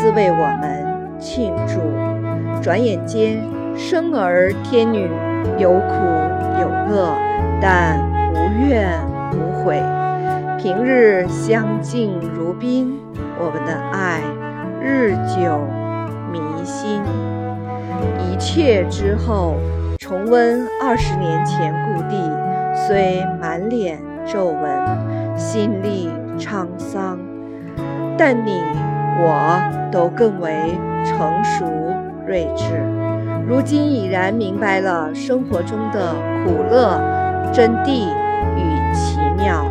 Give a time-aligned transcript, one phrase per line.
[0.00, 0.84] 兹为我们
[1.18, 1.80] 庆祝。
[2.62, 3.36] 转眼间，
[3.76, 5.10] 生儿天女，
[5.58, 5.94] 有苦
[6.60, 7.12] 有乐，
[7.60, 7.98] 但
[8.32, 8.92] 无怨
[9.32, 9.82] 无悔。
[10.56, 12.96] 平日相敬如宾，
[13.40, 14.20] 我们的爱
[14.80, 15.58] 日久
[16.32, 17.02] 弥新。
[18.20, 19.56] 一切之后，
[19.98, 22.30] 重温二十年前故地，
[22.72, 26.08] 虽满脸皱纹，心历
[26.38, 27.18] 沧桑，
[28.16, 28.62] 但你。
[29.20, 30.54] 我都更为
[31.04, 31.66] 成熟
[32.24, 32.64] 睿智，
[33.48, 36.14] 如今已然明白了生活中的
[36.44, 38.06] 苦乐真谛
[38.56, 39.64] 与奇妙。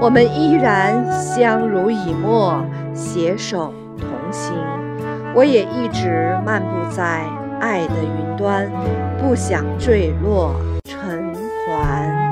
[0.00, 2.60] 我们依然相濡以沫，
[2.92, 4.52] 携手同行。
[5.32, 7.22] 我也一直漫步在
[7.60, 8.66] 爱的云端，
[9.20, 10.52] 不想坠落
[10.84, 11.32] 尘
[11.68, 12.27] 寰。